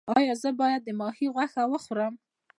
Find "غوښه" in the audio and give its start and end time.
1.35-1.63